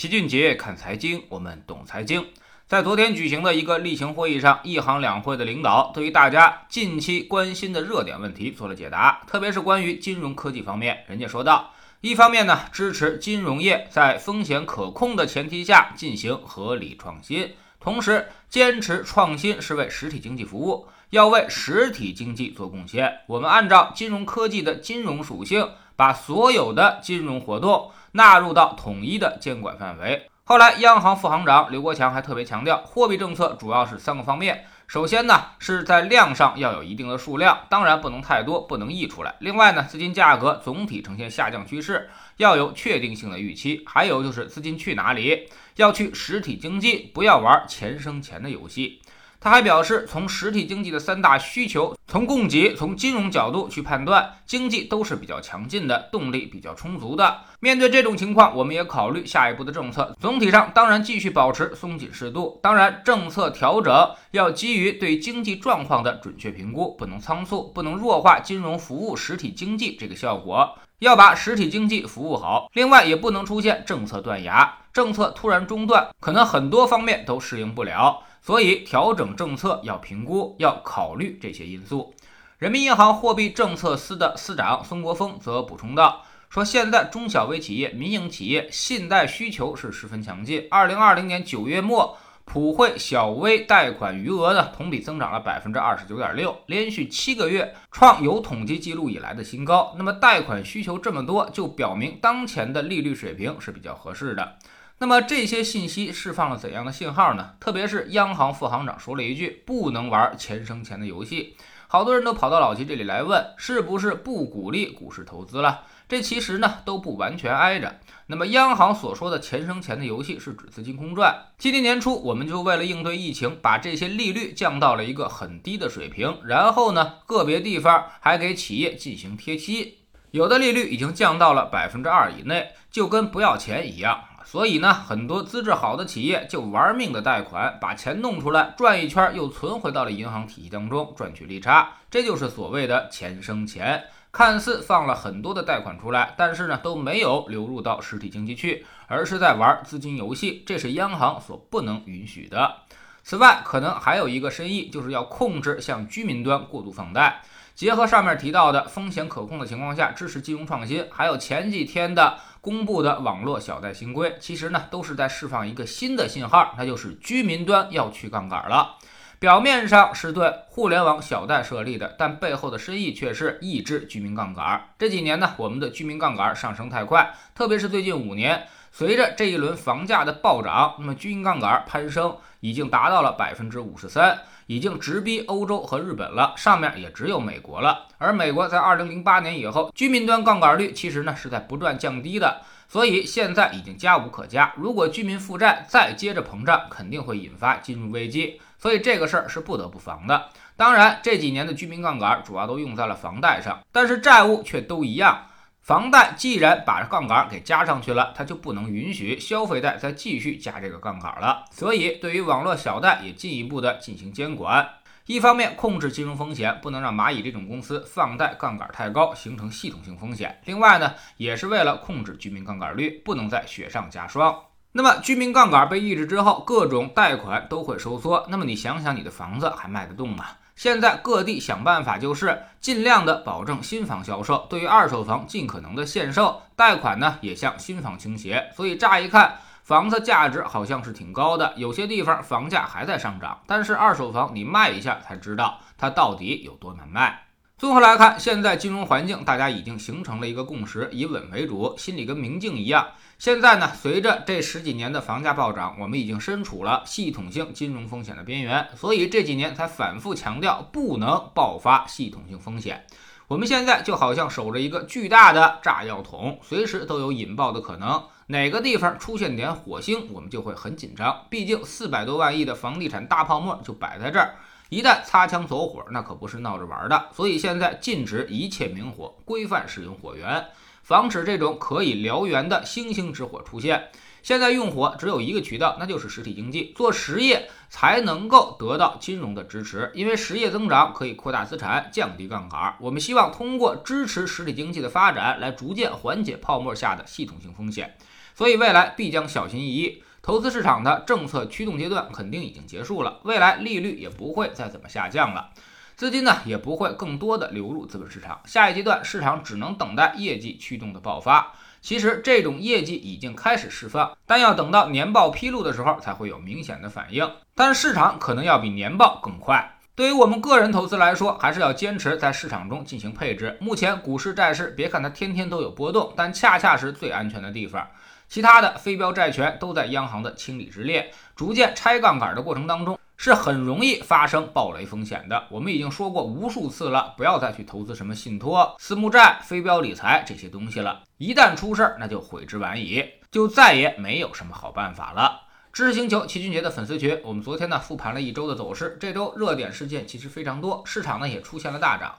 [0.00, 2.24] 齐俊杰看财经，我们懂财经。
[2.66, 23.18] 在昨天举行的一个例行会议上，一行两会的领导对于大家近期关心的热点问题做了解答，特别是关于金融科技方面，人家说道：一方面呢，支持金融业在风险可控的前提下进行合理创新，同时坚持创新是为实体经济服务，要为实体经济做贡献。
[23.26, 25.68] 我们按照金融科技的金融属性，
[26.00, 27.90] 把所有的金融活动。
[28.12, 30.28] 纳入到统一的监管范围。
[30.42, 34.64] 后来，央行副行长刘国强还特别强调，货币政策主要是三个方面。
[34.88, 39.36] 首先呢，是在量上要有一定的数量，当然不能太多，不能溢出来。
[39.38, 43.84] 另外呢，资金价格总体呈现下降趋势，要有确定性的预期。
[43.86, 49.00] 还有就是资金去哪里，要去实体经济，不要玩钱生钱的游戏。
[49.40, 57.38] 他还表示，从实体经济的三大需求，从供给、从金融角度去判断，经济都是比较强劲的，动力比较充足的。
[57.58, 60.14] 面对这种情况，我们也考虑下一步的政策。
[60.20, 62.60] 总体上，当然继续保持松紧适度。
[62.62, 72.68] 当然，政策调整要基于对经济状况的准确评估，不能仓促，不能弱化金融服务实体经济这个效果，要把实体经济服务好。
[72.74, 78.22] 另外，也不能出现政策断崖，政策突然中断，可能很多方面都适应不了。
[78.42, 82.14] 所以调整政策要评估，要考虑这些因素。
[82.58, 90.66] 人民银行货币政策司的司长孙国峰则补充道：“说现在中小微企业、民营企业信贷需求是十分强劲。
[90.70, 99.94] 二零二零年九月末，普惠小微贷款余额呢同比增长了百分之二十九点六，连续七个月创有统计记录以来的新高。
[99.96, 104.56] 那么贷款需求这么多，就表明当前的利率水平是比较合适的。”
[105.02, 107.54] 那么这些信息释放了怎样的信号呢？
[107.58, 111.56] 特别是央行副行长说了一句：“不能玩钱生钱的游戏。”
[111.88, 115.84] 好多人都跑到老齐这里来问，是不是不鼓励股市投资了？
[116.06, 117.98] 这其实呢都不完全挨着。
[118.26, 121.46] 那么央行所说的钱生钱的游戏是指资金空转。
[121.56, 130.00] 今年年初，我们就为了应对疫情，把这些利率降到了一个很低的水平，然后呢，个别地方还给企业进行贴息，
[130.32, 134.24] 有的利率已经降到了百分之二以内，就跟不要钱一样。
[134.50, 144.02] 所以呢，很多资质好的企业就玩命的贷款，把钱弄出来转一圈，又存回到了银行体系当中赚取利差，这就是所谓的钱生钱。
[144.32, 152.74] 看似放了很多的贷款出来，但是呢都没有流入到实体经济去，而是在玩资金游戏，这是央行所不能允许的。
[153.22, 157.42] 此外，可能还有一个深意，就是要控制向居民端过度放贷。
[157.76, 168.96] 结合上面提到的风险可控的情况下支持金融创新，还有前几天的公布的网络小贷新规，其实呢都是在释放一个新的信号，那就是居民端要去杠杆了。
[169.38, 174.88] 表面上是对互联网小贷设立的，但背后的深意却是抑制居民杠杆。
[174.98, 184.38] 这几年呢，我们的居民杠杆上升太快，特别是最近五年，随着这一轮房价的暴涨，那么居民杠杆攀升已经达到了百分之五十三。
[184.70, 188.06] 已经直逼欧洲和日本了，上面也只有美国了。
[188.18, 194.72] 而美国在二零零八年以后，居民端杠杆率其实呢是在不断降低的，所以现在已经加无可加。
[194.76, 200.50] 如果居民负债再接着膨胀，肯定会引发金融危机，所以这个事儿是不得不防的。
[200.76, 205.46] 当然，这几年的居民杠杆主要都用在了房贷上，但是债务却都一样。
[205.80, 211.64] 房贷既然把杠杆给加上去了，它就不能允许消费贷再继续加这个杠杆了。
[211.70, 214.88] 所以，对于网络小贷也进一步的进行监管。
[215.26, 220.60] 一方面控制金融风险，不能让蚂蚁这种公司放贷杠杆太高，形成系统性风险。
[220.64, 224.56] 另外呢，也是为了控制居民杠杆率，不能再雪上加霜。
[224.92, 228.44] 那么，居民杠杆被抑制之后，各种贷款都会收缩。
[228.50, 230.46] 那么，你想想，你的房子还卖得动吗？
[230.80, 238.72] 现在各地想办法，就是尽量的保证新房销售，对于二手房尽可能的限售，贷款呢也向新房倾斜。
[238.74, 247.42] 所以乍一看，房子价值好像是挺高的，有些地方房价还在上涨，但是二手房你卖一下才知道它到底有多难卖。
[247.80, 253.08] 综合来看，现在金融环境大家已经形成了一个共识，以稳为主，心里跟明镜一样。
[253.38, 263.06] 现在呢，随着这十几年的房价暴涨，我们已经身处了系统性金融风险的边缘，所以这几年才反复强调不能爆发系统性风险。
[263.48, 268.22] 我们现在就好像守着一个巨大的炸药桶，随时都有引爆的可能。
[268.48, 271.46] 哪个地方出现点火星，我们就会很紧张。
[271.48, 274.56] 毕竟四百多万亿的房地产大泡沫就摆在这儿，
[274.90, 277.28] 一旦擦枪走火，那可不是闹着玩的。
[277.32, 280.66] 所以现在禁止一切明火，规范使用火源。
[281.02, 284.10] 防止这种可以燎原的星星之火出现。
[284.42, 290.10] 现在用火只有一个渠道，那就是实体经济，做实业才能够得到金融的支持。
[290.14, 292.94] 因为实业增长可以扩大资产，降低杠杆。
[293.00, 298.16] 我们希望通过支持实体经济的发展，来逐渐缓解泡沫下的系统性风险。
[298.54, 300.22] 所以未来必将小心翼翼。
[300.42, 305.70] 投资市场的政策驱动阶段肯定已经结束了，未来利率也不会再怎么下降了，
[306.16, 308.60] 资金呢也不会更多的流入资本市场。
[308.64, 311.74] 下一阶段市场只能等待业绩驱动的爆发。
[312.00, 317.46] 其实这种业绩已经开始释放，但要等到年报披露的时候才会有明显的反应。
[317.74, 319.98] 但市场可能要比年报更快。
[320.14, 323.76] 对于我们个人投资来说，还是要坚持在市场中进行配置。
[323.80, 328.06] 目前股市、债市，别看它天天都有波动，但恰恰是最安全的地方。
[328.50, 335.68] 其他的非标债权都在央行的清理之列，逐渐拆杠杆的过程当中，是很容易发生暴雷风险的。
[335.70, 341.22] 我们已经说过无数次了，不要再去投资什么信托、私募债、非标理财这些东西了。
[341.38, 345.60] 一旦出事儿，那就悔之晚矣，就再也没有什么好办法了。
[345.92, 352.34] 知识星球齐俊杰的粉丝群，我们昨天呢复盘了一周的走势，这周热点事件其实非常多，市场呢也出现了大涨。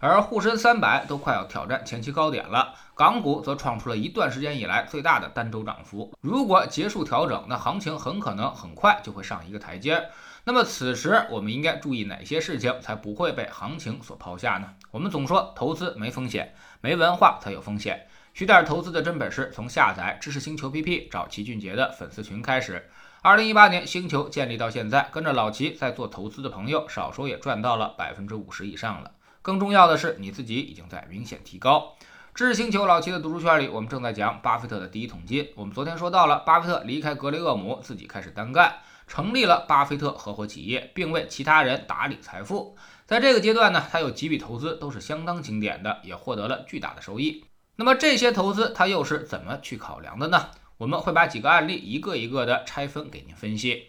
[0.00, 6.12] 而沪深三百都快要挑战前期高点了，港股则创出了一段时间以来最大的单周涨幅。
[6.20, 10.08] 如果结束调整，那行情很可能很快就会上一个台阶。
[10.44, 14.72] 那么此时我们应该注意哪些事情，才不会被行情所抛下呢？
[14.90, 18.06] 我们总说投资没风险，没文化才有风险。
[18.34, 22.88] 学点投资的真本事，从下载知识星球 PP 找齐俊杰的粉丝群开始。
[23.20, 29.10] 二零一八年星球建立到现在，跟着老齐在做投资的朋友，少说也赚到了百分之五十以上了。
[29.48, 31.94] 更重要的是，你自己已经在明显提高。
[32.34, 35.48] 知识星球老齐的读书圈里，我们正在讲巴菲特的第一桶金。
[35.54, 38.74] 我们昨天说到了，巴菲特离开格雷厄姆，自己开始单干，
[39.06, 42.76] 成立了巴菲特合伙企业，并为其他人打理财富。
[43.06, 47.46] 在这个阶段呢，他有几笔投资都是相当经典的，也获得了巨大的收益。
[47.76, 50.50] 那么这些投资他又是怎么去考量的呢？
[50.76, 53.88] 我们会把几个案例一个一个的拆分给您分析。